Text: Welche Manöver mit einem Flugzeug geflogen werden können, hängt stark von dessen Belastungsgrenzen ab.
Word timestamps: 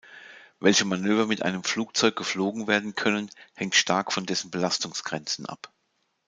Welche 0.59 0.83
Manöver 0.85 1.27
mit 1.27 1.43
einem 1.43 1.63
Flugzeug 1.63 2.15
geflogen 2.15 2.65
werden 2.65 2.95
können, 2.95 3.29
hängt 3.53 3.75
stark 3.75 4.11
von 4.11 4.25
dessen 4.25 4.49
Belastungsgrenzen 4.49 5.45
ab. 5.45 5.71